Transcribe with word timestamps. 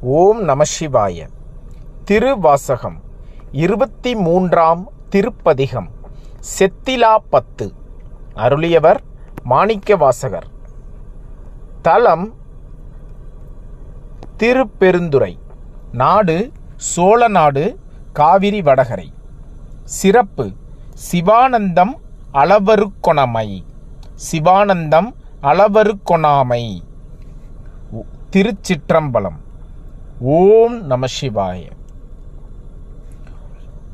ஓம் 0.00 0.48
நமசிவாய 0.48 1.28
திருவாசகம் 2.04 3.00
இருபத்தி 3.52 4.14
மூன்றாம் 4.14 4.88
திருப்பதிகம் 5.08 5.88
செத்திலா 6.58 7.16
பத்து. 7.30 7.72
அருளியவர் 8.34 9.00
மாணிக்க 9.42 9.96
வாசகர் 9.96 10.46
தலம் 11.82 12.34
திருப்பெருந்துறை. 14.36 15.38
நாடு 15.92 16.52
சோழ 16.76 17.28
நாடு 17.28 17.78
காவிரி 18.12 18.62
வடகரை. 18.62 19.12
சிறப்பு 19.84 20.52
சிவானந்தம் 21.10 21.94
அளவருக்கொணமை. 22.32 23.64
சிவானந்தம் 24.30 25.12
அளவருக்கொணாமை. 25.42 26.80
திருச்சிற்றம்பலம். 28.30 29.46
ஓம் 30.20 30.86
நம 30.86 31.06
சிவாய. 31.20 31.64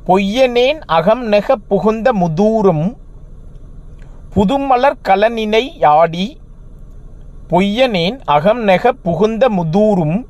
பொய்யனேன் 0.07 0.81
அகம் 0.87 1.25
நெக 1.27 1.57
புகுந்த 1.57 2.13
முதூரும் 2.13 2.97
புதுமலர் 4.35 4.97
கலனினை 5.09 5.79
யாடி 5.79 6.39
பொய்யனேன் 7.51 8.19
அகம் 8.25 8.63
நெக 8.63 8.93
புகுந்த 8.93 9.49
முதூரும் 9.49 10.27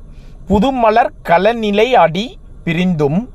புதுமலர் 0.47 1.11
கலநிலை 1.23 1.91
அடி 1.91 2.37
பிரிந்தும் 2.63 3.29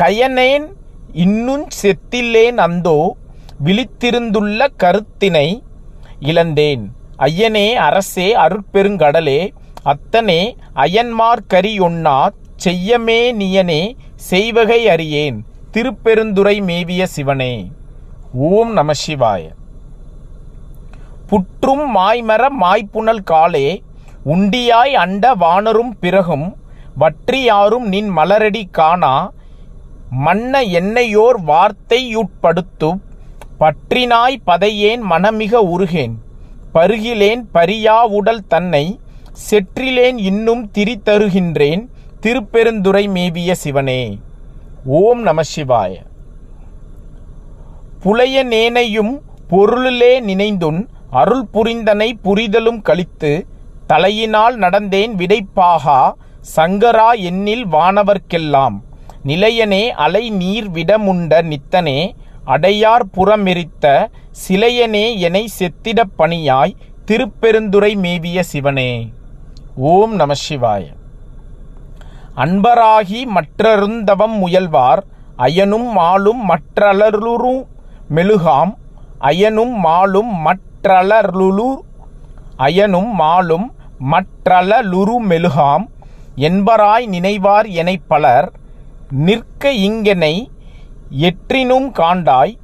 கயனேன் 0.00 0.66
இன்னும் 1.12 1.66
செத்தில்லேன் 1.82 2.56
அந்தோ 2.56 3.16
விழித்திருந்துள்ள 3.64 4.68
கருத்தினை 4.78 5.62
இழந்தேன். 6.20 6.92
ஐயனே 7.18 7.74
அரசே 7.74 8.36
அருட்பெருங்கடலே 8.36 9.52
அத்தனே 9.86 10.40
அயன்மார்கரியொன்னா 10.74 12.16
செய்யமே 12.64 13.20
நியனே 13.32 13.82
செய்வகை 14.30 14.88
அறியேன் 14.88 15.38
திருப்பெருந்துரை 15.72 16.54
மேவிய 16.60 17.02
சிவனே. 17.06 17.54
ஓம் 18.48 18.72
நம 18.72 18.92
சிவாய. 19.06 19.42
புற்றும் 21.28 21.84
மாய்மர 21.96 22.42
மாய்ப்புணல் 22.62 23.24
காலே 23.24 23.68
உண்டியாய் 24.24 24.94
அண்ட 24.94 25.34
வானரும் 25.34 25.92
பிறகும் 26.00 26.46
வற்றியாரும் 26.96 27.86
நின் 27.86 28.10
மலரடி 28.10 28.64
காணா 28.70 29.14
மன்ன 30.24 30.62
என்னையோர் 30.70 31.38
வார்த்தையுட்படுத்து 31.44 32.90
பற்றினாய் 33.58 34.42
பதையேன் 34.44 35.02
மனமிக 35.10 35.54
உருகேன் 35.74 36.14
பருகிலேன் 36.72 37.42
பரியா 37.52 37.96
உடல் 38.10 38.46
தன்னை 38.48 38.84
செற்றிலேன் 39.36 40.18
இன்னும் 40.18 40.70
திரித்தருகின்றேன் 40.78 41.88
திருப்பெருந்துரை 42.22 43.08
மேவிய 43.08 43.52
சிவனே. 43.52 44.18
ஓம் 44.84 45.22
நம 45.22 45.42
சிவாய. 45.56 45.94
புலைய 48.04 48.42
நேனையும் 48.42 49.20
பொருளிலே 49.48 50.20
நினைந்துன் 50.20 50.88
அருள் 51.10 51.46
புரிந்தனை 51.52 52.18
புரிதலும் 52.22 52.82
கழித்து 52.82 53.46
தலையினால் 53.88 54.56
நடந்தேன் 54.56 55.14
விடைப்பாகா 55.14 56.12
சங்கரா 56.56 57.12
எண்ணில் 57.12 57.66
வானவர்க்கெல்லாம். 57.66 58.80
நிலையனே 59.26 59.88
அலை 59.88 60.30
நீர் 60.30 60.70
விடமுண்ட 60.70 61.42
நித்தனே 61.42 62.14
அடையார் 62.44 63.06
புறமெரித்த 63.06 64.06
சிலையனே 64.48 65.18
எனை 65.18 65.48
செத்திடப் 65.58 66.14
பணியாய் 66.18 66.76
திருப்பெருந்துரை 67.06 67.96
மேவிய 67.96 68.42
சிவனே. 68.42 69.10
ஓம் 69.76 70.12
நம 70.14 70.32
சிவாய. 70.34 70.84
அன்பராகி 72.34 73.20
மற்றருந்தவம் 73.36 74.36
முயல்வார் 74.42 75.02
அயனும் 75.36 75.88
மாலும் 75.96 76.40
மற்றலருரு 76.50 77.54
மெழுகாம் 78.08 78.72
அயனும் 79.18 79.74
மாலும் 79.84 80.30
மற்றலருளு 80.46 81.68
அயனும் 82.56 83.10
மாலும் 83.20 83.66
மற்றலலுரு 84.12 85.16
மெழுகாம். 85.30 85.84
என்பராய் 86.48 87.06
நினைவார் 87.06 87.68
எனை 87.82 87.96
பலர் 88.08 88.48
நிற்க 89.26 89.72
இங்கெனை 89.88 90.34
எற்றினும் 91.28 91.90
காண்டாய் 91.98 92.54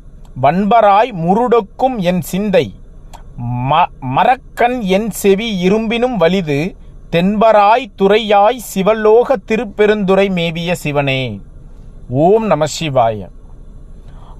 வன்பராய் 0.41 1.12
முருடக்கும் 1.25 1.98
என் 2.10 2.22
சிந்தை 2.31 2.66
ம 3.70 3.82
மரக்கண் 4.16 4.81
என் 4.97 5.10
செவி 5.10 5.48
இரும்பினும் 5.66 6.16
வலிது 6.16 6.59
தென்பராய் 7.12 7.90
துறையாய் 7.96 8.58
சிவலோக 8.74 9.36
திருப்பெருந்துரை 9.48 10.30
மேவிய 10.30 10.74
சிவனே. 10.74 11.40
ஓம் 12.08 12.46
நம 12.46 12.64
சிவாய. 12.80 13.28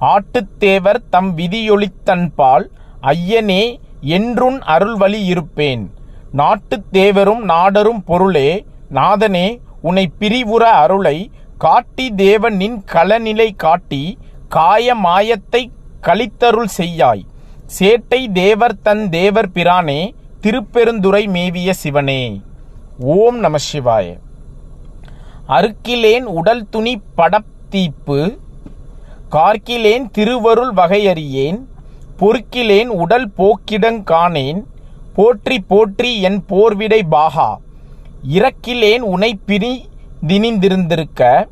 ஆட்டுத்தேவர் 0.01 1.03
தம் 1.11 1.39
விதியொளித்தன்பால் 1.39 2.65
ஐயனே 3.03 3.77
என்றுன் 4.01 4.59
அருள்வழி 4.59 5.25
இருப்பேன். 5.25 5.95
நாட்டுத் 6.33 6.85
தேவரும் 6.93 7.39
நாடரும் 7.39 8.05
பொருளே 8.05 8.65
நாதனே 8.95 9.61
உனை 9.83 10.13
பிரிவுற 10.21 10.63
அருளை 10.63 11.31
காட்டி 11.59 12.13
தேவனின் 12.17 12.83
களநிலை 12.93 13.57
காட்டி 13.57 14.19
காய 14.49 14.95
மாயத்தை 14.95 15.71
கழித்தருள் 16.03 16.69
செய்யாய். 16.79 17.25
சேட்டை 17.79 18.33
தேவர் 18.33 18.81
தன் 18.81 19.11
தேவர் 19.11 19.53
பிரானே 19.53 20.15
திருப்பெருந்துரை 20.43 21.29
மேவிய 21.29 21.73
சிவனே. 21.73 22.41
ஓம் 23.11 23.39
நம 23.39 23.59
சிவாய. 23.67 24.07
அருக்கிலேன் 25.57 26.27
உடல் 26.39 26.63
துணி 26.71 26.93
படத்தீப்பு 27.19 28.19
கார்க்கிலேன் 29.35 30.05
திருவருள் 30.17 30.73
வகையறியேன் 30.81 31.59
பொறுக்கிலேன் 32.21 32.91
உடல் 33.03 33.27
போக்கிடங் 33.39 34.01
காணேன் 34.11 34.61
போற்றி 35.17 35.59
போற்றி 35.61 36.21
என் 36.21 36.41
போர்விடை 36.49 37.01
பாகா. 37.11 37.49
இறக்கிலேன் 38.37 39.05
உனை 39.15 39.33
பிரி 39.47 39.75
திணிந்திருந்திருக்க 40.27 41.49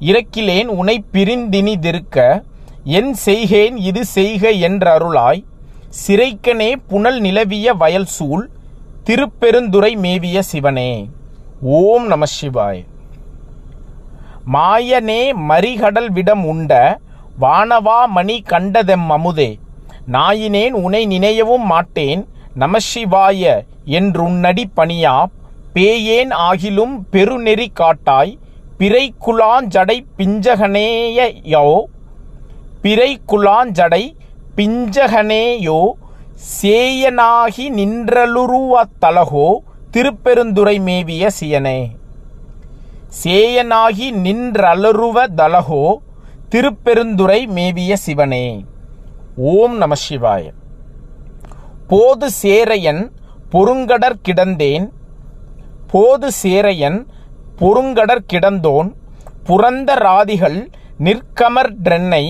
இறக்கிலேன் 0.00 0.66
உனை 0.80 0.98
பிரிந்தினிதிருக்க 1.12 2.42
என் 2.98 3.14
செய்கேன் 3.26 3.76
இது 3.90 4.04
செய்க 4.18 4.50
என்றருளாய். 4.68 5.42
சிறைக்கனே 6.04 6.70
புனல் 6.88 7.20
நிலவிய 7.20 7.72
வயல் 7.72 8.12
சூழ் 8.16 8.46
திருப்பெருந்துரை 9.08 9.96
மேவிய 9.96 10.42
சிவனே 10.42 11.08
ஓம் 11.62 12.06
நம 12.06 12.24
சிவாய். 12.40 12.84
மாயனே 14.52 15.32
மறிகடல் 15.48 16.10
விடம் 16.10 16.44
உண்ட 16.44 17.00
வானவா 17.40 18.06
மணி 18.06 18.42
கண்டதெம் 18.42 19.10
அமுதே 19.10 19.58
நாயினேன் 20.12 20.72
உனை 20.72 21.06
நினையவும் 21.06 21.64
மாட்டேன் 21.64 22.28
நமசிவாய 22.56 23.64
என்றுன்னடி 23.84 24.64
பணியா 24.76 25.24
பேயேன் 25.74 26.30
ஆகிலும் 26.30 27.06
பெருநெறி 27.12 27.66
காட்டாய் 27.72 28.38
பிறை 28.78 29.14
குலாஞ்சடை 29.26 30.06
பிஞ்சகனேயோ 30.16 31.86
பிறை 32.82 33.20
குலாஞ்சடை 33.26 34.16
பிஞ்சகனேயோ 34.56 35.94
சேயனாகி 36.38 37.64
நின்றலுருவத்தலகோ 37.76 39.46
திருப்பெருந்துரை 39.90 40.74
மேவிய 40.80 41.30
சியனே. 41.40 41.80
சேயனாகி 43.22 44.06
நின்றலருவ 44.24 45.24
தலகோ 45.34 45.96
திருப்பெருந்துரை 46.48 47.40
மேவிய 47.46 47.96
சிவனே. 47.96 48.64
ஓம் 49.36 49.76
நம 49.76 49.94
சிவாய. 50.08 50.44
போது 51.88 52.28
சேரையன் 52.42 53.02
பொருங்கடற் 53.52 54.22
கிடந்தேன் 54.22 54.92
போது 55.92 56.28
சேரையன் 56.42 57.06
பொருங்கடற் 57.60 58.26
கிடந்தோன் 58.26 58.94
புரந்த 59.44 59.94
ராதிகள் 59.94 60.70
நிற்கமர்ன்றென்னை 60.98 62.24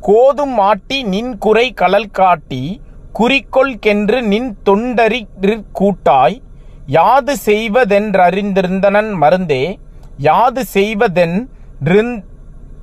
கோதும் 0.00 0.54
மாட்டி 0.54 1.02
நின் 1.02 1.38
குறை 1.38 1.72
கலல் 1.72 2.10
காட்டி 2.10 2.80
குறிக்கொள்கென்று 3.18 4.22
நின் 4.22 4.56
தொண்டரிற்கூட்டாய் 4.64 6.42
யாது 6.86 7.36
செய்வதென்றறிந்திருந்தனன் 7.44 9.10
மருந்தே 9.20 9.78
யாது 10.16 10.64
செய்வதென் 10.64 11.38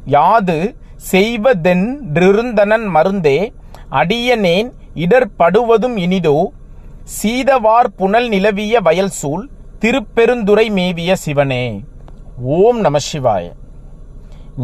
யாது 0.05 0.75
செய்வதென்றிருந்தனன் 1.11 2.87
மருந்தே 2.95 3.53
அடியனேன் 3.91 4.69
இடர்படுவதும் 4.95 5.97
இனிதோ 5.97 6.37
சீதவார் 7.21 7.89
புனல் 7.95 8.27
நிலவிய 8.27 8.79
வயல் 8.79 9.09
சூழ் 9.09 9.49
திருப்பெருந்துரை 9.79 10.71
மேவிய 10.71 11.13
சிவனே. 11.13 11.83
ஓம் 12.41 12.79
நம 12.79 12.97
சிவாய. 12.97 13.45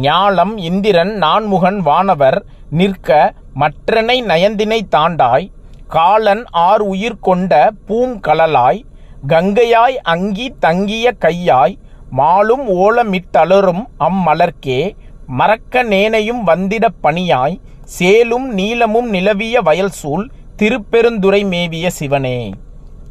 ஞாலம் 0.02 0.56
இந்திரன் 0.56 1.10
நான்முகன் 1.10 1.78
வானவர் 1.78 2.44
நிற்க 2.70 3.34
மற்றனை 3.54 4.22
நயந்தினை 4.22 4.80
தாண்டாய் 4.88 5.50
காலன் 5.90 6.44
ஆர் 6.50 6.80
உயிர் 6.80 7.18
கொண்ட 7.18 7.72
பூங்கழலாய் 7.88 8.80
கங்கையாய் 9.28 9.96
அங்கி 10.02 10.54
தங்கிய 10.60 11.14
கையாய் 11.20 11.74
மாலும் 12.16 12.64
ஓலமிட்டலரும் 12.68 13.82
அம்மலர்க்கே 13.98 14.96
மறக்க 15.26 15.82
நேனையும் 15.82 16.46
வந்திடப் 16.46 17.00
பணியாய் 17.02 17.60
சேலும் 17.98 18.46
நீலமும் 18.48 19.08
நிலவிய 19.08 19.62
வயல்சூழ் 19.62 20.24
திருப்பெருந்துறை 20.56 21.44
மேவிய 21.44 21.86
சிவனே. 21.86 22.52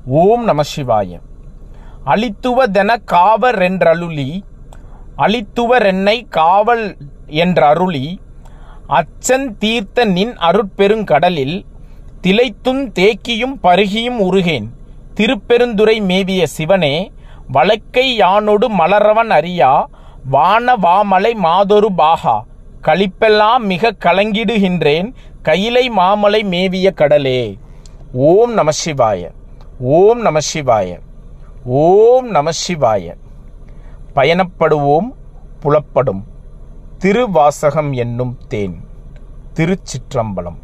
ஓம் 0.06 0.44
நம 0.44 0.62
சிவாய. 0.76 1.20
அளித்துவதென 2.06 2.96
காவரென்றருளி 3.12 4.30
அளித்துவரென்னை 5.18 6.18
காவல் 6.30 6.98
என்றருளி 7.28 8.06
அச்சன் 8.88 9.58
தீர்த்த 9.58 10.06
நின் 10.06 10.36
அருட்பெருங்கடலில் 10.38 11.58
திளைத்தும் 12.22 12.92
தேக்கியும் 12.92 13.60
பருகியும் 13.64 14.18
உருகேன். 14.18 14.68
திருப்பெருந்துறை 15.14 16.02
மேவிய 16.02 16.46
சிவனே 16.46 17.12
வழக்கை 17.48 18.20
யானொடு 18.20 18.68
மலரவன் 18.68 19.30
அறியா 19.30 19.90
வான 20.30 20.76
வாமலை 20.76 21.34
மாதொரு 21.36 21.88
பாகா. 21.98 22.42
களிப்பெல்லாம் 22.82 23.58
மிக 23.58 23.92
கலங்கிடுகின்றேன் 23.92 25.14
கையிலை 25.42 25.90
மாமலை 25.90 26.44
மேவிய 26.44 26.92
கடலே. 26.92 27.58
ஓம் 28.14 28.54
நம 28.54 28.70
சிவாய 28.86 29.32
ஓம் 29.80 30.22
நம 30.22 30.40
சிவாய 30.54 31.00
ஓம் 31.66 32.30
நம 32.30 32.50
சிவாய. 32.68 33.16
பயணப்படுவோம் 34.16 35.14
புலப்படும். 35.60 36.24
திருவாசகம் 36.98 37.94
என்னும் 37.94 38.38
தேன். 38.48 38.80
திருச்சிற்றம்பலம். 39.56 40.60